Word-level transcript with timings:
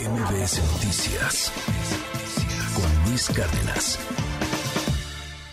MBS 0.00 0.62
Noticias 0.72 1.52
con 2.74 3.08
Luis 3.10 3.28
Cárdenas. 3.28 3.98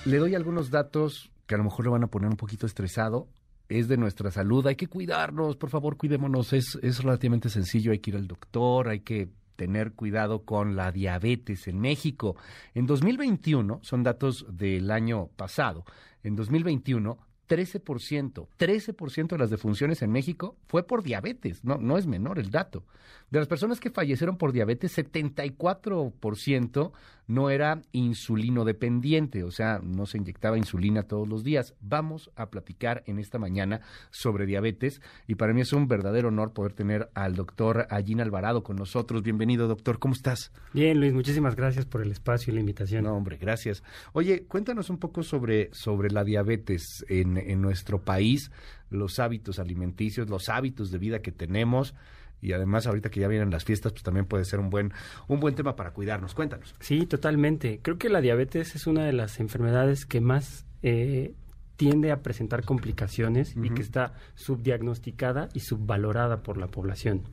Le 0.06 0.18
doy 0.18 0.34
algunos 0.34 0.72
datos 0.72 1.30
que 1.46 1.56
a 1.56 1.58
lo 1.58 1.66
mejor 1.66 1.86
le 1.86 1.92
van 1.92 2.04
a 2.04 2.08
poner 2.08 2.30
un 2.30 2.38
poquito 2.38 2.66
estresado. 2.66 3.28
Es 3.68 3.88
de 3.88 3.98
nuestra 3.98 4.32
salud, 4.32 4.66
hay 4.66 4.76
que 4.76 4.88
cuidarnos, 4.88 5.58
por 5.58 5.70
favor, 5.70 5.98
cuidémonos. 5.98 6.54
Es, 6.54 6.80
es 6.82 7.04
relativamente 7.04 7.50
sencillo, 7.50 7.92
hay 7.92 8.00
que 8.00 8.12
ir 8.12 8.16
al 8.16 8.28
doctor, 8.28 8.88
hay 8.88 9.02
que 9.02 9.30
tener 9.56 9.92
cuidado 9.92 10.46
con 10.46 10.76
la 10.76 10.92
diabetes 10.92 11.68
en 11.68 11.80
México. 11.80 12.38
En 12.74 12.86
2021, 12.86 13.82
son 13.84 14.04
datos 14.04 14.46
del 14.50 14.90
año 14.90 15.28
pasado, 15.36 15.84
en 16.24 16.36
2021 16.36 17.20
13%, 17.50 18.48
13% 18.58 19.28
de 19.28 19.38
las 19.38 19.50
defunciones 19.50 20.02
en 20.02 20.12
México 20.12 20.56
fue 20.68 20.84
por 20.84 21.04
diabetes, 21.04 21.66
no, 21.66 21.78
no 21.78 21.98
es 21.98 22.06
menor 22.06 22.40
el 22.40 22.52
dato. 22.52 22.86
De 23.32 23.40
las 23.40 23.48
personas 23.48 23.80
que 23.80 23.90
fallecieron 23.90 24.38
por 24.38 24.52
diabetes, 24.52 24.98
74% 24.98 26.92
no 27.30 27.52
era 27.52 27.84
insulino 27.92 28.66
dependiente, 28.66 29.44
o 29.44 29.52
sea, 29.52 29.80
no 29.84 30.08
se 30.08 30.18
inyectaba 30.18 30.58
insulina 30.58 31.04
todos 31.04 31.30
los 31.30 31.44
días. 31.44 31.76
Vamos 31.80 32.32
a 32.36 32.50
platicar 32.50 33.04
en 33.06 33.20
esta 33.20 33.38
mañana 33.38 33.82
sobre 34.10 34.48
diabetes 34.48 35.00
y 35.28 35.36
para 35.36 35.54
mí 35.54 35.62
es 35.62 35.72
un 35.72 35.88
verdadero 35.88 36.30
honor 36.30 36.54
poder 36.54 36.74
tener 36.74 37.12
al 37.14 37.36
doctor 37.36 37.86
Allín 37.92 38.20
Alvarado 38.20 38.64
con 38.64 38.78
nosotros. 38.78 39.22
Bienvenido, 39.22 39.68
doctor, 39.68 40.00
¿cómo 40.00 40.16
estás? 40.16 40.52
Bien, 40.74 41.00
Luis, 41.00 41.14
muchísimas 41.14 41.56
gracias 41.56 41.86
por 41.86 42.02
el 42.02 42.12
espacio 42.12 42.52
y 42.52 42.56
la 42.56 42.62
invitación. 42.62 43.04
No, 43.04 43.16
hombre, 43.16 43.38
gracias. 43.38 43.84
Oye, 44.14 44.46
cuéntanos 44.48 44.90
un 44.90 44.98
poco 44.98 45.22
sobre, 45.22 45.70
sobre 45.72 46.10
la 46.10 46.24
diabetes 46.24 47.06
en, 47.10 47.38
en 47.38 47.62
nuestro 47.62 48.02
país, 48.02 48.52
los 48.90 49.20
hábitos 49.20 49.60
alimenticios, 49.60 50.28
los 50.32 50.50
hábitos 50.50 50.90
de 50.90 50.98
vida 50.98 51.22
que 51.22 51.32
tenemos 51.32 51.94
y 52.42 52.54
además 52.54 52.88
ahorita 52.88 53.10
que 53.10 53.20
ya 53.20 53.28
vienen 53.28 53.52
las 53.52 53.66
fiestas, 53.66 53.92
pues 53.92 54.04
también 54.04 54.26
puede 54.26 54.46
ser 54.46 54.60
un 54.60 54.70
buen 54.70 54.94
un 55.28 55.40
buen 55.40 55.56
tema 55.56 55.76
para 55.76 55.92
cuidarnos. 55.92 56.34
Cuéntanos. 56.34 56.76
Sí, 56.80 57.06
totalmente. 57.06 57.80
Creo 57.82 57.98
que 57.98 58.10
la 58.10 58.22
diabetes 58.22 58.76
es 58.76 58.88
una 58.88 59.06
de 59.06 59.14
las 59.14 59.40
enfermedades 59.40 60.06
que 60.06 60.22
más 60.22 60.66
eh, 60.82 61.34
tiende 61.80 62.12
a 62.12 62.22
presentar 62.22 62.66
complicaciones 62.66 63.56
y 63.56 63.70
que 63.70 63.82
está 63.82 64.14
subdiagnosticada 64.36 65.48
y 65.54 65.62
subvalorada 65.62 66.44
por 66.44 66.58
la 66.58 66.68
población. 66.68 67.24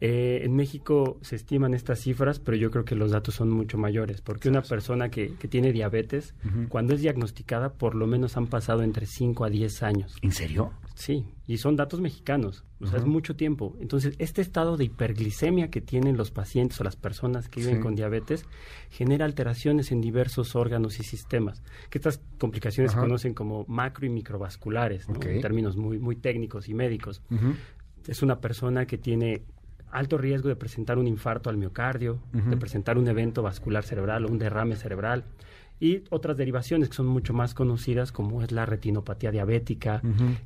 Eh, 0.00 0.42
en 0.44 0.54
México 0.54 1.18
se 1.22 1.34
estiman 1.36 1.74
estas 1.74 1.98
cifras, 2.00 2.38
pero 2.38 2.56
yo 2.56 2.70
creo 2.70 2.84
que 2.84 2.94
los 2.94 3.10
datos 3.10 3.34
son 3.34 3.50
mucho 3.50 3.78
mayores, 3.78 4.20
porque 4.20 4.48
una 4.48 4.62
persona 4.62 5.10
que, 5.10 5.34
que 5.34 5.48
tiene 5.48 5.72
diabetes, 5.72 6.34
cuando 6.68 6.94
es 6.94 7.00
diagnosticada, 7.00 7.72
por 7.74 7.94
lo 7.94 8.06
menos 8.06 8.36
han 8.36 8.46
pasado 8.46 8.82
entre 8.82 9.06
5 9.06 9.44
a 9.44 9.50
10 9.50 9.82
años. 9.82 10.16
¿En 10.22 10.32
serio? 10.32 10.72
Sí, 10.94 11.24
y 11.46 11.58
son 11.58 11.76
datos 11.76 12.00
mexicanos, 12.00 12.64
o 12.80 12.86
sea, 12.86 12.98
es 12.98 13.04
mucho 13.06 13.36
tiempo. 13.36 13.76
Entonces, 13.80 14.14
este 14.18 14.40
estado 14.42 14.76
de 14.76 14.84
hiperglicemia 14.84 15.70
que 15.70 15.80
tienen 15.80 16.16
los 16.16 16.30
pacientes 16.30 16.80
o 16.80 16.84
las 16.84 16.96
personas 16.96 17.48
que 17.48 17.60
viven 17.60 17.76
Sí. 17.76 17.82
con 17.82 17.94
diabetes 17.94 18.44
genera 18.90 19.24
alteraciones 19.24 19.90
en 19.92 20.00
diversos 20.00 20.56
órganos 20.56 20.98
y 20.98 21.04
sistemas, 21.04 21.62
que 21.90 21.98
estas 21.98 22.20
complicaciones 22.38 22.92
se 22.92 22.98
conocen 22.98 23.34
como 23.34 23.64
macro 23.68 24.06
y 24.06 24.10
microvasculares, 24.10 25.08
¿no? 25.08 25.20
En 25.22 25.40
términos 25.40 25.76
muy, 25.76 25.98
muy 25.98 26.16
técnicos 26.16 26.68
y 26.68 26.74
médicos. 26.74 27.22
Es 28.06 28.22
una 28.22 28.40
persona 28.40 28.86
que 28.86 28.98
tiene 28.98 29.42
alto 29.90 30.18
riesgo 30.18 30.48
de 30.48 30.56
presentar 30.56 30.98
un 30.98 31.06
infarto 31.06 31.50
al 31.50 31.56
miocardio, 31.56 32.18
de 32.32 32.56
presentar 32.56 32.98
un 32.98 33.08
evento 33.08 33.42
vascular 33.42 33.84
cerebral 33.84 34.24
o 34.24 34.28
un 34.28 34.38
derrame 34.38 34.76
cerebral. 34.76 35.24
Y 35.80 36.02
otras 36.10 36.36
derivaciones 36.36 36.88
que 36.88 36.96
son 36.96 37.06
mucho 37.06 37.32
más 37.32 37.54
conocidas 37.54 38.10
como 38.10 38.42
es 38.42 38.50
la 38.50 38.66
retinopatía 38.66 39.30
diabética, 39.30 40.02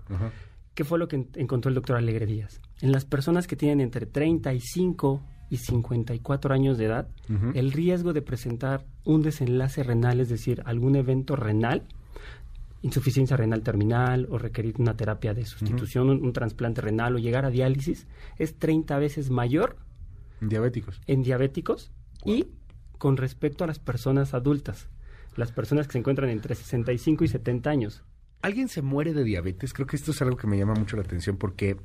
¿Qué 0.73 0.83
fue 0.85 0.97
lo 0.97 1.07
que 1.07 1.17
en- 1.17 1.27
encontró 1.35 1.69
el 1.69 1.75
doctor 1.75 1.97
Alegre 1.97 2.25
Díaz? 2.25 2.59
En 2.81 2.91
las 2.91 3.05
personas 3.05 3.45
que 3.45 3.55
tienen 3.55 3.81
entre 3.81 4.05
35 4.07 5.21
y 5.49 5.57
54 5.57 6.53
años 6.53 6.77
de 6.77 6.85
edad, 6.85 7.07
el 7.53 7.71
riesgo 7.73 8.13
de 8.13 8.21
presentar 8.21 8.85
un 9.03 9.21
desenlace 9.21 9.83
renal, 9.83 10.19
es 10.19 10.29
decir, 10.29 10.61
algún 10.65 10.95
evento 10.95 11.35
renal, 11.35 11.83
insuficiencia 12.81 13.37
renal 13.37 13.61
terminal 13.61 14.27
o 14.29 14.37
requerir 14.37 14.75
una 14.79 14.95
terapia 14.97 15.33
de 15.33 15.45
sustitución, 15.45 16.09
un, 16.09 16.23
un 16.23 16.33
trasplante 16.33 16.81
renal 16.81 17.15
o 17.15 17.19
llegar 17.19 17.45
a 17.45 17.49
diálisis, 17.49 18.07
es 18.37 18.57
30 18.57 18.97
veces 18.97 19.29
mayor 19.29 19.77
Diabéticos. 20.39 20.99
en 21.07 21.21
diabéticos 21.21 21.91
y 22.25 22.47
con 22.97 23.17
respecto 23.17 23.63
a 23.63 23.67
las 23.67 23.79
personas 23.79 24.33
adultas, 24.33 24.89
las 25.35 25.51
personas 25.51 25.87
que 25.87 25.93
se 25.93 25.99
encuentran 25.99 26.29
entre 26.29 26.55
65 26.55 27.23
y 27.23 27.27
70 27.27 27.69
años. 27.69 28.03
¿Alguien 28.41 28.67
se 28.67 28.81
muere 28.81 29.13
de 29.13 29.23
diabetes? 29.23 29.73
Creo 29.73 29.85
que 29.87 29.95
esto 29.95 30.11
es 30.11 30.21
algo 30.21 30.35
que 30.35 30.47
me 30.47 30.57
llama 30.57 30.73
mucho 30.73 30.95
la 30.97 31.03
atención 31.03 31.37
porque 31.37 31.77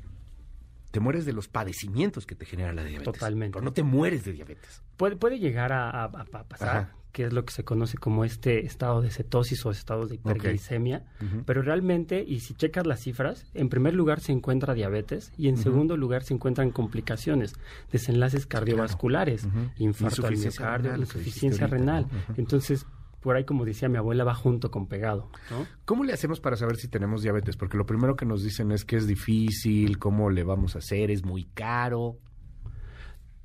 te 0.96 1.00
mueres 1.00 1.26
de 1.26 1.34
los 1.34 1.46
padecimientos 1.48 2.24
que 2.24 2.34
te 2.34 2.46
genera 2.46 2.72
la 2.72 2.82
diabetes. 2.82 3.12
Totalmente. 3.12 3.52
Pero 3.52 3.64
no 3.66 3.72
te 3.74 3.82
mueres 3.82 4.24
de 4.24 4.32
diabetes. 4.32 4.82
Puede, 4.96 5.16
puede 5.16 5.38
llegar 5.38 5.70
a, 5.72 5.90
a- 5.90 6.04
a- 6.04 6.06
a 6.38 6.44
pasar, 6.44 6.68
Ajá. 6.76 6.92
que 7.12 7.24
es 7.26 7.32
lo 7.34 7.44
que 7.44 7.52
se 7.52 7.64
conoce 7.64 7.98
como 7.98 8.24
este 8.24 8.64
estado 8.64 9.02
de 9.02 9.10
cetosis 9.10 9.64
o 9.66 9.70
estado 9.70 10.06
de 10.06 10.14
hiperglicemia, 10.14 11.04
pero 11.44 11.60
realmente, 11.60 12.24
y 12.26 12.40
si 12.40 12.54
checas 12.54 12.86
las 12.86 13.00
cifras, 13.00 13.44
en 13.52 13.68
primer 13.68 13.94
lugar 13.94 14.20
se 14.20 14.32
encuentra 14.32 14.72
diabetes 14.74 15.32
y 15.36 15.48
en 15.48 15.56
segundo 15.58 15.96
lugar 15.98 16.22
se 16.24 16.32
encuentran 16.34 16.70
complicaciones, 16.70 17.52
desenlaces 17.92 18.46
cardiovasculares, 18.46 19.46
infarto 19.78 20.26
al 20.26 20.32
Insuficiencia 20.34 20.60
miocardio, 20.64 20.90
renal, 20.92 21.00
insuficiencia 21.00 21.66
renal. 21.66 22.06
Entonces, 22.38 22.86
por 23.26 23.34
ahí, 23.34 23.42
como 23.42 23.64
decía 23.64 23.88
mi 23.88 23.98
abuela, 23.98 24.22
va 24.22 24.36
junto 24.36 24.70
con 24.70 24.86
pegado. 24.86 25.32
¿no? 25.50 25.66
¿Cómo 25.84 26.04
le 26.04 26.12
hacemos 26.12 26.38
para 26.38 26.54
saber 26.54 26.76
si 26.76 26.86
tenemos 26.86 27.22
diabetes? 27.22 27.56
Porque 27.56 27.76
lo 27.76 27.84
primero 27.84 28.14
que 28.14 28.24
nos 28.24 28.44
dicen 28.44 28.70
es 28.70 28.84
que 28.84 28.94
es 28.94 29.08
difícil, 29.08 29.98
cómo 29.98 30.30
le 30.30 30.44
vamos 30.44 30.76
a 30.76 30.78
hacer, 30.78 31.10
es 31.10 31.24
muy 31.24 31.42
caro. 31.42 32.20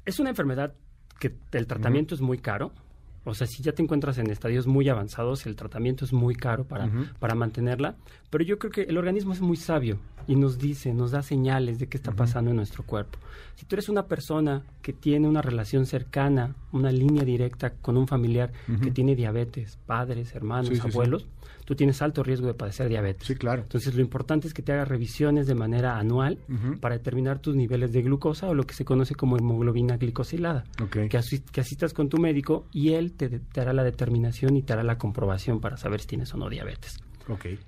Es 0.06 0.20
una 0.20 0.30
enfermedad 0.30 0.76
que 1.20 1.36
el 1.54 1.66
tratamiento 1.66 2.14
es 2.14 2.22
muy 2.22 2.38
caro. 2.38 2.74
O 3.24 3.34
sea, 3.36 3.46
si 3.48 3.62
ya 3.62 3.72
te 3.72 3.84
encuentras 3.84 4.18
en 4.18 4.30
estadios 4.32 4.66
muy 4.68 4.90
avanzados, 4.90 5.46
el 5.46 5.56
tratamiento 5.56 6.06
es 6.06 6.12
muy 6.14 6.34
caro 6.36 6.64
para, 6.64 6.86
Ujú. 6.88 7.06
para 7.20 7.36
mantenerla. 7.36 7.96
Pero 8.32 8.44
yo 8.44 8.58
creo 8.58 8.72
que 8.72 8.82
el 8.84 8.98
organismo 8.98 9.34
es 9.34 9.42
muy 9.42 9.58
sabio 9.58 10.00
y 10.28 10.36
nos 10.36 10.58
dice, 10.58 10.94
nos 10.94 11.12
da 11.12 11.22
señales 11.22 11.78
de 11.80 11.88
qué 11.88 11.98
está 11.98 12.12
pasando 12.14 12.50
en 12.52 12.58
nuestro 12.58 12.84
cuerpo. 12.84 13.20
Si 13.56 13.66
tú 13.66 13.76
eres 13.76 13.90
una 13.90 14.06
persona 14.08 14.64
que 14.82 14.94
tiene 14.94 15.28
una 15.28 15.42
relación 15.42 15.86
cercana, 15.86 16.56
una 16.72 16.92
línea 16.92 17.24
directa 17.24 17.72
con 17.72 17.98
un 17.98 18.08
familiar 18.08 18.52
Ujú. 18.68 18.82
que 18.82 18.92
tiene 18.92 19.16
diabetes, 19.16 19.78
padres, 19.86 20.34
hermanos, 20.34 20.70
Sí, 20.70 20.76
sí, 20.76 20.82
sí. 20.82 20.88
abuelos, 20.90 21.28
tú 21.66 21.76
tienes 21.76 22.02
alto 22.02 22.24
riesgo 22.24 22.48
de 22.48 22.54
padecer 22.54 22.88
diabetes. 22.90 23.28
Sí, 23.28 23.36
claro. 23.36 23.62
Entonces, 23.64 23.94
lo 23.94 24.02
importante 24.02 24.48
es 24.48 24.54
que 24.54 24.62
te 24.62 24.72
hagas 24.72 24.88
revisiones 24.88 25.48
de 25.48 25.56
manera 25.56 25.98
anual 25.98 26.40
para 26.80 26.98
determinar 26.98 27.40
tus 27.40 27.56
niveles 27.56 27.92
de 27.92 28.02
glucosa 28.02 28.48
o 28.48 28.54
lo 28.54 28.64
que 28.64 28.74
se 28.74 28.86
conoce 28.86 29.16
como 29.16 29.38
hemoglobina 29.38 29.98
glicosilada. 29.98 30.64
Ok. 30.82 31.08
Que, 31.10 31.18
asi- 31.18 31.40
que 31.40 31.62
asistas 31.62 31.94
con 31.94 32.10
tu 32.10 32.18
médico 32.18 32.66
y 32.72 32.94
él 32.94 33.11
te, 33.12 33.40
te 33.40 33.62
hará 33.62 33.74
la 33.74 33.84
determinación 33.84 34.58
y 34.58 34.64
te 34.64 34.74
hará 34.74 34.84
la 34.84 34.98
comprobación 34.98 35.60
para 35.62 35.78
saber 35.78 36.02
si 36.02 36.08
tienes 36.08 36.34
o 36.34 36.38
no 36.38 36.50
diabetes. 36.50 36.98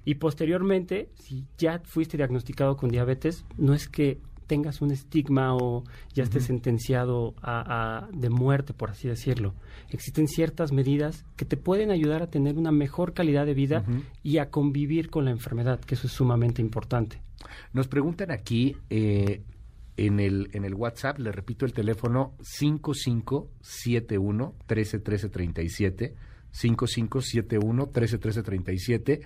Y 0.03 0.15
posteriormente, 0.15 1.09
si 1.15 1.45
ya 1.57 1.79
fuiste 1.85 2.17
diagnosticado 2.17 2.75
con 2.75 2.89
diabetes, 2.89 3.45
no 3.57 3.73
es 3.73 3.87
que 3.87 4.19
tengas 4.47 4.81
un 4.81 4.91
estigma 4.91 5.55
o 5.55 5.83
ya 6.13 6.23
estés 6.23 6.43
sentenciado 6.45 7.33
a, 7.41 8.03
a- 8.05 8.07
de 8.11 8.29
muerte, 8.29 8.73
por 8.73 8.89
así 8.89 9.07
decirlo. 9.07 9.53
Existen 9.89 10.27
ciertas 10.27 10.71
medidas 10.73 11.23
que 11.37 11.45
te 11.45 11.55
pueden 11.55 11.91
ayudar 11.91 12.21
a 12.23 12.27
tener 12.27 12.57
una 12.57 12.71
mejor 12.71 13.13
calidad 13.13 13.45
de 13.45 13.53
vida 13.53 13.83
y 14.21 14.39
a 14.39 14.49
convivir 14.49 15.09
con 15.09 15.25
la 15.25 15.31
enfermedad, 15.31 15.79
que 15.79 15.95
eso 15.95 16.07
es 16.07 16.13
sumamente 16.13 16.61
importante. 16.61 17.21
Nos 17.71 17.87
preguntan 17.87 18.31
aquí 18.31 18.75
eh, 18.89 19.41
en, 19.97 20.19
el, 20.19 20.49
en 20.53 20.65
el 20.65 20.75
WhatsApp, 20.75 21.17
le 21.19 21.31
repito 21.31 21.65
el 21.65 21.73
teléfono 21.73 22.35
5571 22.41 24.55
131337 24.67 26.15
5571-131337. 26.53 29.21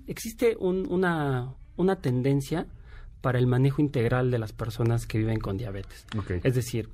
existe 0.06 0.56
una, 0.60 1.52
una 1.78 1.96
tendencia 1.96 2.66
para 3.20 3.38
el 3.38 3.46
manejo 3.46 3.80
integral 3.80 4.30
de 4.30 4.38
las 4.38 4.52
personas 4.52 5.06
que 5.06 5.18
viven 5.18 5.40
con 5.40 5.56
diabetes. 5.56 6.06
Es 6.42 6.54
decir, 6.54 6.90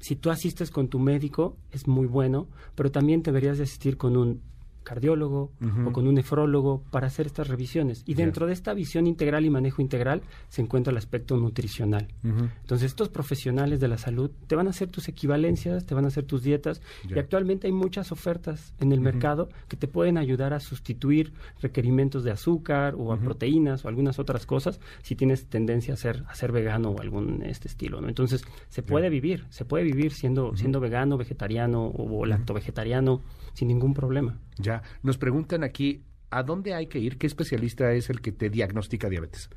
si 0.00 0.16
tú 0.16 0.30
asistes 0.30 0.70
con 0.70 0.88
tu 0.88 0.98
médico, 0.98 1.56
es 1.70 1.86
muy 1.86 2.06
bueno, 2.06 2.48
pero 2.74 2.90
también 2.90 3.22
deberías 3.22 3.58
de 3.58 3.64
asistir 3.64 3.96
con 3.96 4.16
un 4.16 4.40
cardiólogo 4.88 5.52
o 5.86 5.92
con 5.92 6.06
un 6.06 6.14
nefrólogo 6.14 6.82
para 6.90 7.08
hacer 7.08 7.26
estas 7.26 7.48
revisiones. 7.48 8.02
Y 8.06 8.14
dentro 8.14 8.46
de 8.46 8.54
esta 8.54 8.72
visión 8.72 9.06
integral 9.06 9.44
y 9.44 9.50
manejo 9.50 9.82
integral 9.82 10.22
se 10.48 10.62
encuentra 10.62 10.90
el 10.92 10.96
aspecto 10.96 11.36
nutricional. 11.36 12.08
Entonces, 12.22 12.86
estos 12.86 13.10
profesionales 13.10 13.80
de 13.80 13.88
la 13.88 13.98
salud 13.98 14.30
te 14.46 14.56
van 14.56 14.66
a 14.66 14.70
hacer 14.70 14.88
tus 14.88 15.08
equivalencias, 15.08 15.84
te 15.84 15.94
van 15.94 16.06
a 16.06 16.08
hacer 16.08 16.24
tus 16.24 16.42
dietas. 16.42 16.80
Y 17.06 17.18
actualmente 17.18 17.66
hay 17.66 17.72
muchas 17.72 18.12
ofertas 18.12 18.72
en 18.80 18.92
el 18.92 19.00
mercado 19.00 19.50
que 19.68 19.76
te 19.76 19.88
pueden 19.88 20.16
ayudar 20.16 20.54
a 20.54 20.60
sustituir 20.60 21.34
requerimientos 21.60 22.24
de 22.24 22.30
azúcar 22.30 22.94
o 22.96 23.12
a 23.12 23.18
proteínas 23.18 23.84
o 23.84 23.88
algunas 23.88 24.18
otras 24.18 24.46
cosas 24.46 24.80
si 25.02 25.14
tienes 25.16 25.46
tendencia 25.46 25.94
a 25.94 25.96
ser, 25.96 26.24
a 26.28 26.34
ser 26.34 26.52
vegano 26.52 26.90
o 26.90 27.00
algún 27.00 27.42
este 27.42 27.68
estilo. 27.68 28.00
¿no? 28.00 28.08
Entonces, 28.08 28.42
se 28.68 28.82
puede 28.82 29.10
vivir, 29.10 29.44
se 29.50 29.66
puede 29.66 29.84
vivir 29.84 30.12
siendo, 30.12 30.56
siendo 30.56 30.80
vegano, 30.80 31.18
vegetariano 31.18 31.88
o 31.88 32.24
lacto 32.24 32.54
vegetariano 32.54 33.20
sin 33.58 33.68
ningún 33.68 33.92
problema. 33.92 34.38
Ya, 34.56 34.77
nos 35.02 35.18
preguntan 35.18 35.64
aquí, 35.64 36.02
¿a 36.30 36.42
dónde 36.42 36.74
hay 36.74 36.86
que 36.86 36.98
ir? 36.98 37.18
¿Qué 37.18 37.26
especialista 37.26 37.92
es 37.92 38.10
el 38.10 38.20
que 38.20 38.32
te 38.32 38.50
diagnostica 38.50 39.08
diabetes? 39.08 39.50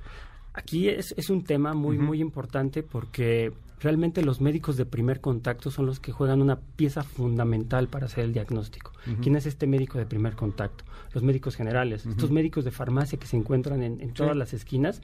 Aquí 0.53 0.89
es, 0.89 1.13
es 1.17 1.29
un 1.29 1.43
tema 1.43 1.73
muy, 1.73 1.97
muy 1.97 2.19
importante 2.19 2.83
porque 2.83 3.53
realmente 3.81 4.21
los 4.21 4.41
médicos 4.41 4.77
de 4.77 4.85
primer 4.85 5.21
contacto 5.21 5.71
son 5.71 5.85
los 5.85 5.99
que 5.99 6.11
juegan 6.11 6.41
una 6.41 6.59
pieza 6.59 7.03
fundamental 7.03 7.87
para 7.87 8.05
hacer 8.05 8.25
el 8.25 8.33
diagnóstico. 8.33 8.91
¿Quién 9.21 9.35
es 9.35 9.45
este 9.45 9.65
médico 9.65 9.97
de 9.97 10.05
primer 10.05 10.35
contacto? 10.35 10.83
Los 11.13 11.23
médicos 11.23 11.55
generales. 11.55 12.05
Estos 12.05 12.31
médicos 12.31 12.63
de 12.63 12.71
farmacia 12.71 13.17
que 13.17 13.27
se 13.27 13.37
encuentran 13.37 13.81
en, 13.81 14.13
todas 14.13 14.35
las 14.35 14.53
esquinas 14.53 15.01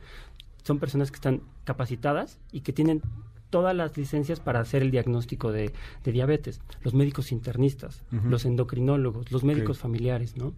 son 0.64 0.80
personas 0.80 1.12
que 1.12 1.16
están 1.16 1.42
capacitadas 1.64 2.40
y 2.52 2.62
que 2.62 2.74
tienen 2.74 3.02
todas 3.50 3.76
las 3.76 3.98
licencias 3.98 4.40
para 4.40 4.60
hacer 4.60 4.82
el 4.82 4.92
diagnóstico 4.92 5.52
de, 5.52 5.72
diabetes. 6.04 6.62
Los 6.82 6.94
médicos 6.94 7.32
internistas, 7.32 8.04
los 8.12 8.46
endocrinólogos, 8.46 9.32
los 9.32 9.44
médicos 9.44 9.80
familiares, 9.80 10.38
¿no? 10.38 10.54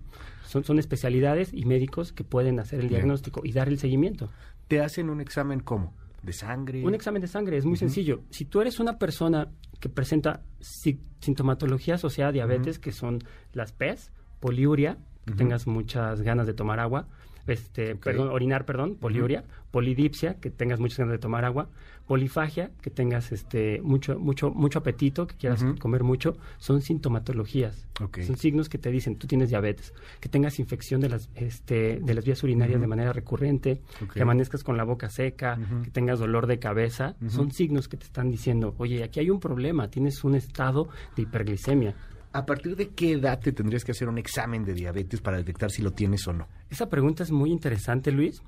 Son, 0.46 0.64
son 0.64 0.80
especialidades 0.80 1.54
y 1.54 1.66
médicos 1.66 2.12
que 2.12 2.24
pueden 2.24 2.60
hacer 2.60 2.80
el 2.80 2.90
diagnóstico 2.90 3.42
y 3.44 3.52
dar 3.52 3.68
el 3.68 3.78
seguimiento. 3.78 4.30
¿Te 4.68 4.82
hacen 4.82 5.10
un 5.10 5.22
examen 5.22 5.60
cómo? 5.60 5.94
¿De 6.24 6.34
sangre? 6.34 6.84
Un 6.84 6.96
examen 6.96 7.22
de 7.22 7.28
sangre, 7.28 7.58
es 7.58 7.66
muy 7.66 7.78
sencillo. 7.78 8.22
Si 8.30 8.46
tú 8.46 8.62
eres 8.62 8.80
una 8.80 8.98
persona 8.98 9.50
que 9.80 9.90
presenta 9.90 10.42
sintomatología 10.60 11.96
asociada 11.96 12.30
a 12.30 12.34
diabetes, 12.34 12.80
que 12.80 12.92
son 12.92 13.24
las 13.54 13.72
PES, 13.72 14.12
poliuria, 14.40 14.98
que 15.26 15.34
tengas 15.34 15.68
muchas 15.68 16.22
ganas 16.22 16.48
de 16.48 16.54
tomar 16.54 16.80
agua, 16.80 17.08
este, 17.48 17.96
perdón, 17.96 18.30
orinar, 18.30 18.66
perdón, 18.66 18.96
poliuria, 18.96 19.44
polidipsia, 19.72 20.36
que 20.36 20.50
tengas 20.50 20.80
muchas 20.80 21.00
ganas 21.00 21.14
de 21.14 21.20
tomar 21.20 21.46
agua, 21.46 21.70
polifagia, 22.10 22.72
que 22.82 22.90
tengas 22.90 23.32
este 23.32 23.82
mucho 23.84 24.18
mucho 24.18 24.50
mucho 24.50 24.80
apetito, 24.80 25.28
que 25.28 25.36
quieras 25.36 25.64
comer 25.80 26.04
mucho, 26.04 26.36
son 26.58 26.82
sintomatologías. 26.82 27.86
Son 28.26 28.36
signos 28.36 28.68
que 28.68 28.80
te 28.80 28.90
dicen 28.90 29.16
tú 29.16 29.28
tienes 29.28 29.50
diabetes, 29.50 29.94
que 30.20 30.28
tengas 30.28 30.58
infección 30.58 31.02
de 31.02 31.10
las 31.10 31.30
este 31.36 32.00
de 32.00 32.14
las 32.16 32.26
vías 32.26 32.42
urinarias 32.42 32.82
de 32.82 32.88
manera 32.88 33.14
recurrente, 33.14 33.82
que 34.12 34.24
amanezcas 34.24 34.64
con 34.64 34.76
la 34.76 34.86
boca 34.86 35.12
seca, 35.12 35.60
que 35.84 35.92
tengas 35.92 36.18
dolor 36.18 36.48
de 36.48 36.58
cabeza, 36.58 37.16
son 37.28 37.52
signos 37.52 37.88
que 37.88 37.98
te 37.98 38.06
están 38.06 38.32
diciendo, 38.32 38.74
"Oye, 38.80 39.04
aquí 39.04 39.20
hay 39.20 39.30
un 39.30 39.40
problema, 39.40 39.92
tienes 39.92 40.24
un 40.24 40.34
estado 40.34 40.90
de 41.16 41.22
hiperglicemia." 41.22 41.94
¿A 42.34 42.48
partir 42.48 42.76
de 42.76 42.90
qué 42.90 43.12
edad 43.12 43.40
te 43.40 43.52
tendrías 43.52 43.86
que 43.86 43.92
hacer 43.92 44.10
un 44.10 44.18
examen 44.18 44.66
de 44.66 44.74
diabetes 44.74 45.22
para 45.22 45.38
detectar 45.38 45.70
si 45.70 45.84
lo 45.84 45.92
tienes 45.92 46.28
o 46.28 46.34
no? 46.34 46.48
Esa 46.72 46.90
pregunta 46.90 47.22
es 47.22 47.30
muy 47.32 47.52
interesante, 47.52 48.12
Luis, 48.12 48.42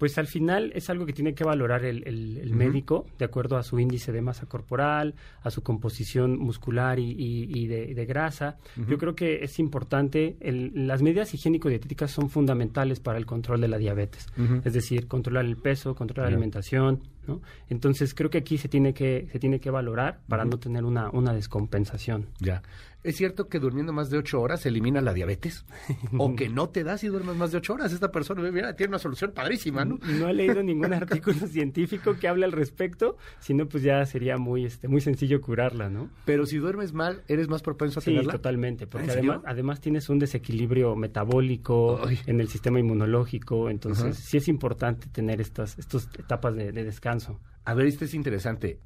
Pues 0.00 0.16
al 0.16 0.26
final 0.26 0.72
es 0.74 0.88
algo 0.88 1.04
que 1.04 1.12
tiene 1.12 1.34
que 1.34 1.44
valorar 1.44 1.84
el, 1.84 2.02
el, 2.06 2.54
médico 2.54 3.04
de 3.18 3.26
acuerdo 3.26 3.58
a 3.58 3.62
su 3.62 3.78
índice 3.78 4.12
de 4.12 4.22
masa 4.22 4.46
corporal, 4.46 5.14
a 5.42 5.50
su 5.50 5.62
composición 5.62 6.38
muscular 6.38 6.98
y, 6.98 7.12
y, 7.18 7.66
de, 7.66 8.06
grasa. 8.06 8.56
Yo 8.88 8.96
creo 8.96 9.14
que 9.14 9.44
es 9.44 9.58
importante, 9.58 10.38
las 10.40 11.02
medidas 11.02 11.34
higiénico-dietéticas 11.34 12.10
son 12.10 12.30
fundamentales 12.30 12.98
para 12.98 13.18
el 13.18 13.26
control 13.26 13.60
de 13.60 13.68
la 13.68 13.76
diabetes. 13.76 14.26
Es 14.64 14.72
decir, 14.72 15.06
controlar 15.06 15.44
el 15.44 15.58
peso, 15.58 15.94
controlar 15.94 16.30
la 16.30 16.36
alimentación, 16.36 17.02
¿no? 17.26 17.42
Entonces 17.68 18.14
creo 18.14 18.30
que 18.30 18.38
aquí 18.38 18.56
se 18.56 18.70
tiene 18.70 18.94
que, 18.94 19.28
se 19.30 19.38
tiene 19.38 19.60
que 19.60 19.70
valorar 19.70 20.20
para 20.28 20.46
no 20.46 20.58
tener 20.58 20.84
una, 20.84 21.10
una 21.10 21.34
descompensación. 21.34 22.28
Ya. 22.38 22.62
¿Es 23.02 23.16
cierto 23.16 23.48
que 23.48 23.58
durmiendo 23.58 23.92
más 23.92 24.10
de 24.10 24.18
ocho 24.18 24.40
horas 24.40 24.60
se 24.60 24.68
elimina 24.68 25.00
la 25.00 25.14
diabetes? 25.14 25.64
¿O 26.18 26.34
que 26.34 26.48
no 26.48 26.68
te 26.68 26.84
da 26.84 26.98
si 26.98 27.08
duermes 27.08 27.36
más 27.36 27.50
de 27.50 27.58
ocho 27.58 27.74
horas? 27.74 27.92
Esta 27.92 28.10
persona, 28.10 28.42
mira, 28.50 28.74
tiene 28.76 28.90
una 28.90 28.98
solución 28.98 29.32
padrísima, 29.32 29.84
¿no? 29.84 29.98
No 30.18 30.28
he 30.28 30.34
leído 30.34 30.62
ningún 30.62 30.92
artículo 30.92 31.46
científico 31.46 32.16
que 32.20 32.28
hable 32.28 32.44
al 32.44 32.52
respecto, 32.52 33.16
sino 33.38 33.66
pues 33.66 33.82
ya 33.82 34.04
sería 34.04 34.36
muy, 34.36 34.66
este, 34.66 34.88
muy 34.88 35.00
sencillo 35.00 35.40
curarla, 35.40 35.88
¿no? 35.88 36.10
Pero 36.26 36.44
si 36.44 36.58
duermes 36.58 36.92
mal, 36.92 37.22
¿eres 37.28 37.48
más 37.48 37.62
propenso 37.62 38.00
a 38.00 38.02
tenerla? 38.02 38.32
Sí, 38.32 38.38
totalmente, 38.38 38.86
porque 38.86 39.10
además, 39.10 39.40
además 39.46 39.80
tienes 39.80 40.08
un 40.08 40.18
desequilibrio 40.18 40.94
metabólico 40.94 42.00
en 42.26 42.40
el 42.40 42.48
sistema 42.48 42.80
inmunológico, 42.80 43.70
entonces 43.70 44.16
sí 44.16 44.36
es 44.36 44.48
importante 44.48 45.08
tener 45.08 45.40
estas, 45.40 45.78
estas 45.78 46.08
etapas 46.18 46.54
de, 46.54 46.72
de 46.72 46.84
descanso. 46.84 47.40
A 47.64 47.74
ver, 47.74 47.86
esto 47.86 48.04
es 48.04 48.14
interesante. 48.14 48.78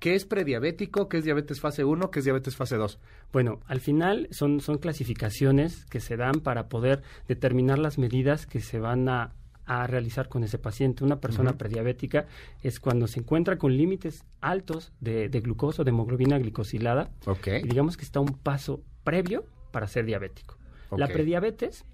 ¿Qué 0.00 0.14
es 0.14 0.24
prediabético? 0.24 1.10
¿Qué 1.10 1.18
es 1.18 1.24
diabetes 1.24 1.60
fase 1.60 1.84
1? 1.84 2.10
¿Qué 2.10 2.20
es 2.20 2.24
diabetes 2.24 2.56
fase 2.56 2.76
2? 2.76 2.98
Bueno, 3.34 3.60
al 3.66 3.80
final 3.80 4.28
son, 4.30 4.60
son 4.60 4.78
clasificaciones 4.78 5.84
que 5.84 6.00
se 6.00 6.16
dan 6.16 6.40
para 6.40 6.68
poder 6.68 7.02
determinar 7.28 7.78
las 7.78 7.98
medidas 7.98 8.46
que 8.46 8.60
se 8.60 8.80
van 8.80 9.10
a, 9.10 9.34
a 9.66 9.86
realizar 9.86 10.30
con 10.30 10.42
ese 10.42 10.58
paciente. 10.58 11.04
Una 11.04 11.20
persona 11.20 11.58
prediabética 11.58 12.26
es 12.62 12.80
cuando 12.80 13.06
se 13.08 13.20
encuentra 13.20 13.58
con 13.58 13.76
límites 13.76 14.24
altos 14.40 14.90
de, 15.00 15.28
glucosa 15.28 15.82
o 15.82 15.84
de 15.84 15.90
hemoglobina 15.90 16.38
glicosilada. 16.38 17.10
Y 17.46 17.68
digamos 17.68 17.98
que 17.98 18.04
está 18.04 18.20
un 18.20 18.38
paso 18.38 18.82
previo 19.04 19.44
para 19.70 19.86
ser 19.86 20.06
diabético. 20.06 20.56
La 20.96 21.08
prediabetes 21.08 21.84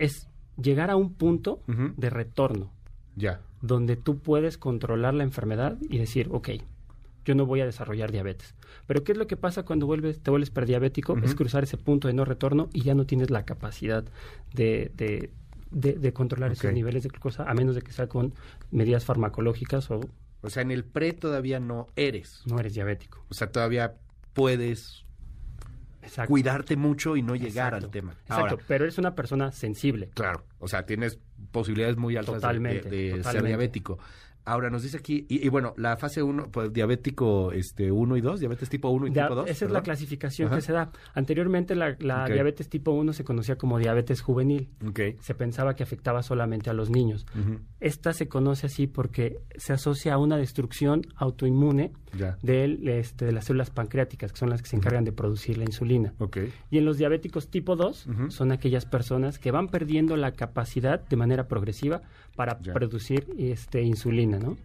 es 0.00 0.28
llegar 0.60 0.90
a 0.90 0.96
un 0.96 1.14
punto 1.14 1.62
de 1.68 2.10
retorno. 2.10 2.72
Ya. 3.14 3.40
Donde 3.62 3.96
tú 3.96 4.18
puedes 4.18 4.58
controlar 4.58 5.14
la 5.14 5.22
enfermedad 5.22 5.78
y 5.88 5.98
decir, 5.98 6.28
ok, 6.32 6.50
yo 7.26 7.34
no 7.34 7.44
voy 7.44 7.60
a 7.60 7.66
desarrollar 7.66 8.12
diabetes. 8.12 8.54
Pero 8.86 9.04
¿qué 9.04 9.12
es 9.12 9.18
lo 9.18 9.26
que 9.26 9.36
pasa 9.36 9.64
cuando 9.64 9.84
vuelves, 9.84 10.20
te 10.20 10.30
vuelves 10.30 10.50
prediabético? 10.50 11.18
Es 11.18 11.34
cruzar 11.34 11.64
ese 11.64 11.76
punto 11.76 12.08
de 12.08 12.14
no 12.14 12.24
retorno 12.24 12.70
y 12.72 12.82
ya 12.82 12.94
no 12.94 13.04
tienes 13.04 13.30
la 13.30 13.44
capacidad 13.44 14.04
de, 14.54 14.92
de, 15.70 16.12
controlar 16.12 16.52
esos 16.52 16.72
niveles 16.72 17.02
de 17.02 17.08
glucosa, 17.08 17.44
a 17.50 17.52
menos 17.52 17.74
de 17.74 17.82
que 17.82 17.92
sea 17.92 18.08
con 18.08 18.32
medidas 18.70 19.04
farmacológicas 19.04 19.90
o... 19.90 20.00
O 20.42 20.50
sea, 20.50 20.62
en 20.62 20.70
el 20.70 20.84
pre 20.84 21.12
todavía 21.12 21.58
no 21.58 21.88
eres. 21.96 22.42
No 22.46 22.60
eres 22.60 22.74
diabético. 22.74 23.24
O 23.28 23.34
sea, 23.34 23.50
todavía 23.50 23.96
puedes 24.32 25.04
cuidarte 26.28 26.76
mucho 26.76 27.16
y 27.16 27.22
no 27.22 27.34
llegar 27.34 27.74
al 27.74 27.90
tema. 27.90 28.14
Exacto, 28.22 28.58
pero 28.68 28.84
eres 28.84 28.98
una 28.98 29.16
persona 29.16 29.50
sensible. 29.50 30.10
Claro, 30.14 30.44
o 30.60 30.68
sea, 30.68 30.86
tienes 30.86 31.18
posibilidades 31.50 31.96
muy 31.96 32.16
altas 32.16 32.40
de, 32.40 33.20
ser 33.24 33.42
diabético. 33.42 33.98
Ahora 34.46 34.70
nos 34.70 34.84
dice 34.84 34.96
aquí, 34.96 35.26
y, 35.28 35.48
bueno, 35.48 35.74
la 35.76 35.96
fase 35.96 36.22
1, 36.22 36.50
pues 36.52 36.72
diabético 36.72 37.50
este 37.50 37.90
1 37.90 38.16
y 38.16 38.20
2, 38.20 38.38
diabetes 38.38 38.68
tipo 38.68 38.88
1 38.90 39.08
y 39.08 39.10
tipo 39.10 39.34
2. 39.34 39.50
Esa 39.50 39.64
es 39.64 39.70
la 39.72 39.82
clasificación 39.82 40.50
que 40.50 40.60
se 40.60 40.72
da. 40.72 40.90
Anteriormente 41.14 41.74
la, 41.74 41.94
diabetes 41.94 42.68
tipo 42.68 42.92
1 42.92 43.12
se 43.12 43.24
conocía 43.24 43.56
como 43.56 43.78
diabetes 43.78 44.20
juvenil. 44.20 44.70
Se 45.20 45.34
pensaba 45.34 45.74
que 45.74 45.82
afectaba 45.82 46.22
solamente 46.22 46.70
a 46.70 46.74
los 46.74 46.90
niños. 46.90 47.26
Esta 47.80 48.12
se 48.12 48.28
conoce 48.28 48.66
así 48.66 48.86
porque 48.86 49.40
se 49.56 49.72
asocia 49.72 50.14
a 50.14 50.18
una 50.18 50.36
destrucción 50.36 51.02
autoinmune 51.16 51.92
de, 52.42 52.98
este, 52.98 53.26
de 53.26 53.32
las 53.32 53.44
células 53.44 53.70
pancreáticas, 53.70 54.32
que 54.32 54.38
son 54.38 54.50
las 54.50 54.62
que 54.62 54.68
se 54.68 54.76
encargan 54.76 55.04
de 55.04 55.12
producir 55.12 55.58
la 55.58 55.64
insulina. 55.64 56.12
Y 56.70 56.78
en 56.78 56.84
los 56.84 56.98
diabéticos 56.98 57.48
tipo 57.48 57.76
2 57.76 58.08
son 58.28 58.52
aquellas 58.52 58.86
personas 58.86 59.38
que 59.38 59.50
van 59.50 59.68
perdiendo 59.68 60.16
la 60.16 60.32
capacidad 60.32 61.00
de 61.00 61.16
manera 61.16 61.48
progresiva 61.48 62.02
para 62.34 62.58
producir 62.58 63.26
este, 63.38 63.82
insulina, 63.82 64.38
¿no? 64.38 64.56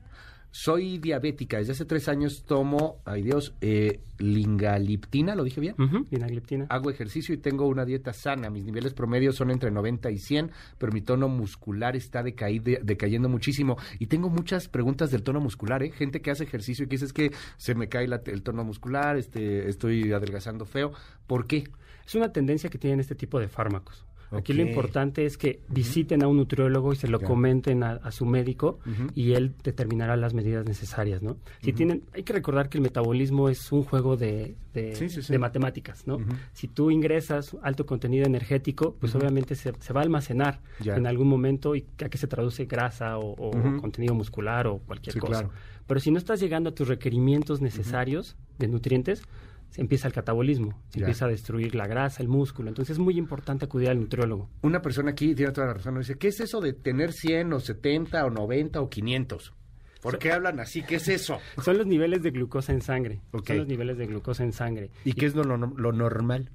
Soy 0.52 0.98
diabética. 0.98 1.58
Desde 1.58 1.72
hace 1.72 1.86
tres 1.86 2.10
años 2.10 2.44
tomo, 2.44 3.02
ay 3.06 3.24
Dios, 3.24 3.56
eh, 3.62 4.02
lingaliptina, 4.20 5.34
¿lo 5.34 5.44
dije 5.44 5.62
bien? 5.62 5.76
lingaliptina. 6.10 6.66
Hago 6.70 6.90
ejercicio 6.90 7.34
y 7.34 7.38
tengo 7.38 7.68
una 7.68 7.86
dieta 7.86 8.12
sana. 8.12 8.50
Mis 8.50 8.66
niveles 8.66 8.94
promedios 8.94 9.36
son 9.36 9.50
entre 9.50 9.72
90 9.72 10.12
y 10.12 10.18
100, 10.18 10.52
pero 10.78 10.92
mi 10.92 11.02
tono 11.02 11.30
muscular 11.30 11.96
está 11.96 12.22
decayendo 12.22 13.30
muchísimo. 13.30 13.78
Y 13.98 14.08
tengo 14.08 14.30
muchas 14.30 14.68
preguntas 14.68 15.10
del 15.10 15.24
tono 15.24 15.40
muscular, 15.40 15.84
¿eh? 15.84 15.92
Gente 15.92 16.22
que 16.22 16.32
hace 16.32 16.44
ejercicio 16.44 16.86
y 16.86 16.88
que 16.90 16.96
dice 16.96 17.06
es 17.06 17.14
que 17.14 17.32
se 17.58 17.74
me 17.74 17.88
cae 17.88 18.08
el 18.26 18.44
tono 18.44 18.64
muscular, 18.64 19.18
este, 19.18 19.70
estoy 19.70 20.12
adelgazando 20.12 20.66
feo. 20.66 20.92
¿Por 21.28 21.48
qué? 21.48 21.64
Es 22.06 22.16
una 22.16 22.34
tendencia 22.34 22.70
que 22.70 22.78
tienen 22.78 23.00
este 23.00 23.16
tipo 23.16 23.40
de 23.40 23.48
fármacos. 23.48 24.06
Aquí 24.32 24.54
lo 24.54 24.62
importante 24.62 25.26
es 25.26 25.38
que 25.38 25.60
visiten 25.68 26.24
a 26.24 26.28
un 26.28 26.38
nutriólogo 26.38 26.94
y 26.94 26.96
se 26.96 27.08
lo 27.08 27.20
comenten 27.20 27.84
a, 27.84 28.12
su 28.12 28.26
médico 28.26 28.80
y 29.14 29.34
él 29.34 29.54
determinará 29.64 30.16
las 30.16 30.34
medidas 30.34 30.66
necesarias, 30.66 31.22
¿no? 31.22 31.38
Si 31.62 31.74
tienen, 31.74 32.04
hay 32.14 32.24
que 32.24 32.34
recordar 32.34 32.70
que 32.70 32.78
el 32.78 32.82
metabolismo 32.82 33.50
es 33.50 33.72
un 33.72 33.84
juego 33.84 34.16
de, 34.16 34.56
de, 34.74 35.38
matemáticas, 35.40 36.08
¿no? 36.08 36.18
Si 36.54 36.68
tú 36.68 36.92
ingresas 36.92 37.56
alto 37.62 37.86
contenido 37.86 38.26
energético, 38.26 38.96
pues 39.00 39.14
obviamente 39.16 39.56
se, 39.56 39.72
va 39.72 40.02
a 40.02 40.04
almacenar 40.04 40.62
en 40.84 41.08
algún 41.08 41.28
momento 41.28 41.76
y 41.76 41.86
a 42.04 42.10
qué 42.10 42.18
se 42.18 42.28
traduce 42.28 42.66
grasa 42.66 43.18
o, 43.18 43.52
contenido 43.82 44.16
muscular 44.16 44.68
o 44.68 44.80
cualquier 44.80 45.18
cosa. 45.18 45.50
Pero 45.88 46.00
si 46.00 46.10
no 46.10 46.18
estás 46.18 46.40
llegando 46.40 46.70
a 46.70 46.74
tus 46.74 46.88
requerimientos 46.88 47.60
necesarios 47.60 48.38
de 48.60 48.68
nutrientes, 48.68 49.24
se 49.72 49.80
empieza 49.80 50.08
el 50.08 50.14
catabolismo, 50.14 50.78
se 50.90 51.00
empieza 51.00 51.26
a 51.26 51.30
destruir 51.30 51.76
la 51.76 51.88
grasa, 51.88 52.22
el 52.22 52.28
músculo. 52.28 52.70
Entonces 52.70 52.94
es 52.94 53.00
muy 53.00 53.18
importante 53.18 53.66
acudir 53.66 53.90
al 53.90 54.00
nutriólogo. 54.00 54.50
Una 54.62 54.82
persona 54.82 55.12
aquí 55.12 55.34
tiene 55.34 55.54
toda 55.54 55.68
la 55.68 55.74
razón, 55.76 55.98
dice, 55.98 56.18
¿qué 56.18 56.28
es 56.28 56.42
eso 56.42 56.60
de 56.60 56.74
tener 56.74 57.14
100 57.14 57.54
o 57.54 57.60
70 57.60 58.26
o 58.26 58.30
90 58.30 58.82
o 58.82 58.90
500? 58.90 59.54
¿Por 60.02 60.20
qué 60.20 60.32
hablan 60.32 60.60
así? 60.60 60.84
¿Qué 60.84 60.96
es 60.96 61.08
eso? 61.08 61.40
Son 61.64 61.78
los 61.78 61.88
niveles 61.88 62.22
de 62.22 62.32
glucosa 62.32 62.74
en 62.74 62.82
sangre. 62.82 63.22
Son 63.46 63.58
los 63.58 63.68
niveles 63.68 63.98
de 63.98 64.08
glucosa 64.08 64.44
en 64.44 64.52
sangre. 64.52 64.92
¿Y, 65.06 65.14
qué 65.14 65.26
es 65.26 65.36
lo, 65.36 65.46
normal? 65.46 66.50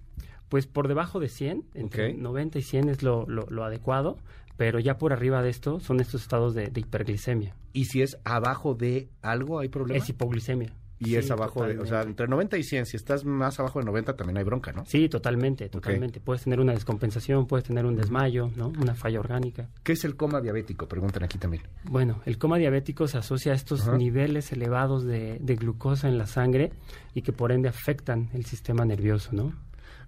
Pues 0.51 0.67
por 0.67 0.87
debajo 0.87 1.19
de 1.19 1.29
100, 1.29 1.65
entre 1.75 2.13
90 2.13 2.59
y 2.59 2.63
100 2.63 2.89
es 2.91 3.03
lo, 3.03 3.25
lo, 3.27 3.65
adecuado, 3.65 4.19
pero 4.59 4.79
ya 4.79 4.99
por 4.99 5.13
arriba 5.13 5.43
de 5.43 5.49
esto 5.49 5.81
son 5.81 6.01
estos 6.01 6.23
estados 6.23 6.55
de, 6.55 6.67
de, 6.69 6.81
hiperglicemia. 6.81 7.57
¿Y 7.73 7.87
si 7.87 8.03
es 8.03 8.19
abajo 8.25 8.75
de 8.75 9.09
algo 9.23 9.59
hay 9.59 9.69
problema? 9.69 9.99
Es 9.99 10.09
hipoglicemia 10.11 10.75
y 10.99 11.17
es 11.17 11.31
abajo 11.31 11.65
de, 11.65 11.79
o 11.79 11.87
sea, 11.87 12.03
entre 12.03 12.27
90 12.27 12.57
y 12.57 12.63
100, 12.63 12.87
si 12.87 12.97
estás 12.97 13.25
más 13.25 13.59
abajo 13.61 13.79
de 13.81 13.85
90 13.85 14.17
también 14.17 14.39
hay 14.39 14.45
bronca, 14.45 14.73
¿no? 14.73 14.85
Sí, 14.87 15.09
totalmente, 15.09 15.69
totalmente. 15.69 16.21
Puedes 16.21 16.45
tener 16.45 16.61
una 16.61 16.73
descompensación, 16.73 17.47
puedes 17.47 17.67
tener 17.67 17.85
un 17.85 17.97
desmayo, 17.97 18.51
¿no? 18.57 18.69
Una 18.81 18.95
falla 18.95 19.21
orgánica. 19.21 19.69
¿Qué 19.83 19.93
es 19.93 20.05
el 20.05 20.17
coma 20.17 20.41
diabético? 20.41 20.89
Preguntan 20.89 21.25
aquí 21.25 21.39
también. 21.39 21.65
Bueno, 21.85 22.21
el 22.25 22.39
coma 22.39 22.57
diabético 22.59 23.07
se 23.09 23.19
asocia 23.19 23.53
a 23.53 23.55
estos 23.55 23.87
niveles 23.89 24.53
elevados 24.53 25.05
de, 25.05 25.39
de 25.41 25.57
glucosa 25.57 26.09
en 26.09 26.19
la 26.19 26.27
sangre 26.27 26.73
y 27.15 27.23
que 27.23 27.33
por 27.33 27.53
ende 27.53 27.69
afectan 27.69 28.31
el 28.33 28.45
sistema 28.47 28.85
nervioso, 28.85 29.31
¿no? 29.33 29.53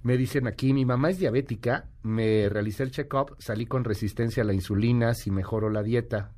Me 0.02 0.16
dicen 0.16 0.46
aquí, 0.46 0.72
mi 0.72 0.84
mamá 0.84 1.10
es 1.10 1.18
diabética, 1.18 1.88
me 2.02 2.48
realicé 2.48 2.84
el 2.84 2.92
check-up, 2.92 3.34
salí 3.38 3.66
con 3.66 3.82
resistencia 3.84 4.42
a 4.42 4.46
la 4.46 4.54
insulina, 4.54 5.12
si 5.12 5.30
mejoro 5.30 5.70
la 5.70 5.82
dieta, 5.82 6.30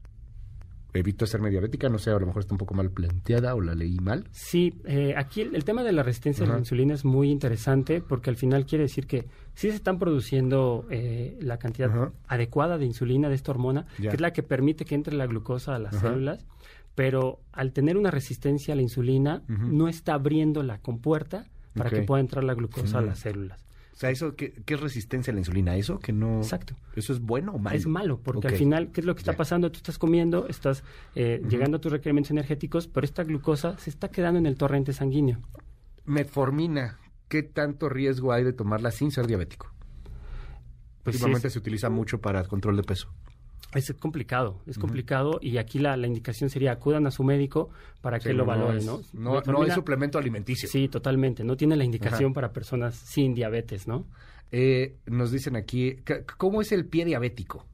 evito 0.93 1.25
hacerme 1.25 1.51
diabética, 1.51 1.89
no 1.89 1.99
sé, 1.99 2.11
a 2.11 2.19
lo 2.19 2.27
mejor 2.27 2.41
está 2.41 2.55
un 2.55 2.59
poco 2.59 2.75
mal 2.75 2.91
planteada 2.91 3.55
o 3.55 3.61
la 3.61 3.75
leí 3.75 3.99
mal. 3.99 4.25
Sí, 4.33 4.75
eh, 4.85 5.15
aquí 5.17 5.43
el, 5.43 5.65
tema 5.65 5.83
de 5.83 5.93
la 5.93 6.03
resistencia 6.03 6.45
a 6.45 6.49
la 6.49 6.59
insulina 6.59 6.95
es 6.95 7.05
muy 7.05 7.31
interesante 7.31 8.01
porque 8.01 8.31
al 8.31 8.37
final 8.37 8.67
quiere 8.67 8.85
decir 8.85 9.07
que 9.07 9.27
sí 9.55 9.71
se 9.71 9.77
están 9.77 9.99
produciendo 9.99 10.87
eh, 10.91 11.39
la 11.41 11.59
cantidad 11.59 12.13
adecuada 12.27 12.79
de 12.79 12.87
insulina, 12.87 13.29
de 13.29 13.35
esta 13.35 13.53
hormona, 13.53 13.87
que 13.97 14.09
es 14.09 14.21
la 14.21 14.33
que 14.33 14.43
permite 14.43 14.85
que 14.85 14.95
entre 14.95 15.15
la 15.15 15.27
glucosa 15.27 15.75
a 15.75 15.79
las 15.79 15.97
células, 15.97 16.47
pero 16.95 17.41
al 17.53 17.73
tener 17.73 17.97
una 17.97 18.11
resistencia 18.11 18.75
a 18.75 18.77
la 18.77 18.83
insulina 18.83 19.43
no 19.49 19.89
está 19.89 20.15
abriendo 20.15 20.63
la 20.63 20.79
compuerta 20.79 21.47
para 21.75 21.91
que 21.91 22.03
pueda 22.03 22.21
entrar 22.21 22.45
la 22.45 22.55
glucosa 22.55 22.99
a 22.99 23.03
las 23.03 23.21
células. 23.21 23.61
O 23.93 23.97
sea, 24.01 24.11
eso, 24.11 24.35
¿qué, 24.35 24.55
es 24.67 24.81
resistencia 24.81 25.31
a 25.31 25.35
la 25.35 25.41
insulina? 25.41 25.77
¿Eso 25.77 25.99
que 25.99 26.13
no...? 26.13 26.39
Exacto. 26.39 26.75
¿Eso 26.97 27.13
es 27.13 27.21
bueno 27.21 27.53
o 27.53 27.59
malo? 27.59 27.77
Es 27.77 27.87
malo, 27.87 28.21
porque 28.23 28.49
al 28.49 28.55
final, 28.55 28.93
¿qué 28.93 29.01
es 29.01 29.07
lo 29.07 29.15
que 29.15 29.21
está 29.21 29.37
pasando? 29.37 29.71
Tú 29.71 29.77
estás 29.77 29.99
comiendo, 29.99 30.49
estás 30.49 30.85
eh, 31.15 31.43
llegando 31.49 31.77
a 31.77 31.81
tus 31.81 31.93
requerimientos 31.93 32.31
energéticos, 32.31 32.89
pero 32.89 33.05
esta 33.05 33.25
glucosa 33.25 33.77
se 33.79 33.91
está 33.91 34.09
quedando 34.11 34.39
en 34.39 34.47
el 34.47 34.57
torrente 34.57 34.93
sanguíneo. 34.93 35.39
Metformina, 36.07 36.99
¿qué 37.29 37.43
tanto 37.43 37.89
riesgo 37.89 38.33
hay 38.33 38.45
de 38.45 38.53
tomarla 38.53 38.91
sin 38.91 39.11
ser 39.11 39.27
diabético? 39.27 39.71
Pues 41.03 41.17
Últimamente 41.17 41.51
se 41.51 41.59
utiliza 41.59 41.91
mucho 41.91 42.21
para 42.21 42.45
control 42.45 42.77
de 42.77 42.83
peso. 42.85 43.13
Es 43.75 43.93
complicado, 43.93 44.61
es 44.67 44.79
complicado 44.79 45.39
y 45.41 45.59
aquí 45.59 45.79
la, 45.79 45.97
la, 45.97 46.09
indicación 46.09 46.51
sería 46.51 46.73
acudan 46.73 47.07
a 47.07 47.13
su 47.13 47.23
médico 47.23 47.71
para 48.01 48.19
que 48.19 48.33
lo 48.33 48.45
valore, 48.45 48.83
¿no? 48.83 49.01
No, 49.13 49.41
no 49.43 49.65
es 49.65 49.75
suplemento 49.75 50.19
alimenticio. 50.19 50.69
Sí, 50.69 50.89
totalmente, 50.89 51.45
no 51.45 51.57
tiene 51.57 51.77
la 51.77 51.85
indicación 51.85 52.33
para 52.33 52.53
personas 52.53 52.97
sin 52.97 53.33
diabetes, 53.33 53.87
¿no? 53.87 54.07
Eh, 54.51 54.97
nos 55.07 55.31
dicen 55.31 55.55
aquí, 55.55 55.99
¿cómo 56.37 56.61
es 56.61 56.73
el 56.73 56.87
pie 56.87 57.05
diabético? 57.05 57.65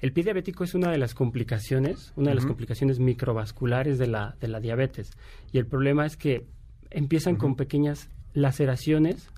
El 0.00 0.12
pie 0.12 0.24
diabético 0.24 0.64
es 0.64 0.74
una 0.74 0.90
de 0.90 0.98
las 0.98 1.14
complicaciones, 1.14 2.12
una 2.16 2.30
de 2.30 2.36
las 2.36 2.46
complicaciones 2.46 2.98
microvasculares 2.98 3.98
de 3.98 4.06
la, 4.06 4.36
de 4.40 4.48
la 4.48 4.60
diabetes. 4.60 5.12
Y 5.52 5.58
el 5.58 5.66
problema 5.66 6.06
es 6.06 6.16
que 6.16 6.46
empiezan 6.90 7.36
con 7.36 7.56
pequeñas 7.56 8.08
laceraciones 8.32 9.30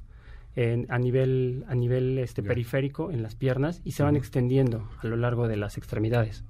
a 0.57 0.99
nivel, 0.99 1.65
a 1.69 1.75
nivel 1.75 2.19
este, 2.19 2.43
periférico 2.43 3.11
en 3.11 3.23
las 3.23 3.35
piernas 3.35 3.81
y 3.85 3.93
se 3.93 4.03
van 4.03 4.17
extendiendo 4.17 4.89
a 4.99 5.07
lo 5.07 5.17
largo 5.17 5.49
de 5.49 5.57
las 5.57 5.79
extremidades. 5.79 6.45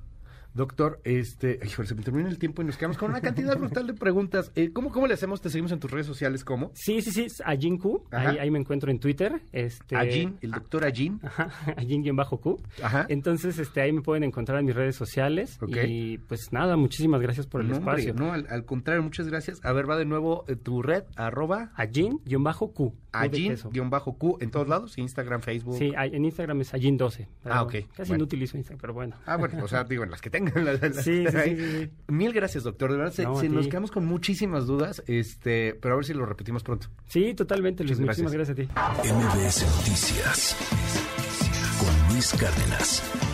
Doctor, 0.55 1.01
este, 1.05 1.61
se 1.69 1.95
me 1.95 2.03
termina 2.03 2.29
el 2.29 2.39
tiempo 2.39 2.63
y 2.63 2.65
nos 2.65 2.77
quedamos 2.77 2.99
con 2.99 3.11
una 3.11 3.21
cantidad 3.21 3.57
brutal 3.57 3.87
de 3.87 3.95
preguntas. 3.95 4.51
Eh, 4.55 4.73
¿cómo, 4.73 4.91
¿Cómo 4.91 5.07
le 5.07 5.15
hacemos? 5.15 5.41
¿Te 5.41 5.49
seguimos 5.49 5.73
en 5.73 5.79
tus 5.79 5.91
redes 5.91 6.07
sociales? 6.07 6.45
¿Cómo? 6.45 6.73
Sí, 6.75 7.03
sí, 7.03 7.11
sí, 7.13 7.27
Ajin 7.45 7.79
Q. 7.79 8.05
Ahí, 8.11 8.39
ahí, 8.39 8.51
me 8.51 8.59
encuentro 8.59 8.91
en 8.91 8.99
Twitter. 8.99 9.41
Este, 9.53 9.97
Ajin, 9.97 10.39
el 10.41 10.51
doctor 10.51 10.85
Ajin. 10.85 11.21
Ajá, 11.23 11.51
Ajin-Q. 11.77 12.61
Ajá. 12.83 13.07
Entonces, 13.09 13.59
este, 13.59 13.81
ahí 13.81 13.93
me 13.93 14.03
pueden 14.03 14.25
encontrar 14.25 14.59
en 14.59 14.67
mis 14.67 14.75
redes 14.75 14.97
sociales. 14.97 15.59
Y 15.87 16.19
pues 16.19 16.53
nada, 16.53 16.77
muchísimas 16.77 17.21
gracias 17.21 17.47
por 17.47 17.61
el 17.61 17.71
espacio. 17.71 18.15
no, 18.15 18.33
al, 18.33 18.65
contrario, 18.65 19.03
muchas 19.03 19.29
gracias. 19.29 19.61
A 19.65 19.73
ver, 19.73 19.89
va 19.89 19.97
de 19.97 20.05
nuevo 20.05 20.45
eh, 20.49 20.57
tu 20.57 20.83
red, 20.83 21.05
arroba. 21.17 21.73
Ajin-Q. 21.77 22.95
Ajin-Q 23.13 24.39
en 24.41 24.51
todos 24.51 24.69
lados, 24.69 24.99
Instagram, 24.99 25.43
Facebook. 25.43 25.77
Sí, 25.77 25.93
en 25.97 26.25
Instagram 26.25 26.61
es 26.61 26.75
Ajin12. 26.75 27.27
Ah, 27.45 27.63
ok. 27.63 27.75
Casi 27.97 28.13
no 28.13 28.25
utilizo 28.25 28.57
Instagram, 28.57 28.81
pero 28.81 28.95
bueno. 28.95 29.17
Ah, 29.27 29.37
bueno, 29.37 29.65
o 29.65 29.69
sea, 29.69 29.85
digo, 29.85 30.05
en 30.05 30.11
las 30.11 30.21
que 30.21 30.31
tengan. 30.45 30.95
sí, 30.95 31.25
sí, 31.27 31.91
Mil 32.09 32.33
gracias, 32.33 32.65
doctor. 32.65 32.93
De 32.93 32.99
verdad, 32.99 33.13
se, 33.13 33.49
nos 33.49 33.69
quedamos 33.69 33.91
con 33.91 34.07
muchísimas 34.07 34.67
dudas, 34.67 35.03
este, 35.07 35.75
pero 35.81 35.95
a 35.95 35.97
ver 35.97 36.05
si 36.05 36.15
lo 36.15 36.27
repetimos 36.27 36.63
pronto. 36.63 36.89
Sí, 37.09 37.35
totalmente, 37.35 37.85
Luis. 37.85 37.99
Muchísimas 38.01 38.33
gracias 38.33 38.59
a 38.59 38.61
ti. 38.61 38.69
MBS 39.13 39.67
Noticias 39.77 40.57
con 41.79 42.15
Luis 42.15 42.33
Cárdenas. 42.39 43.30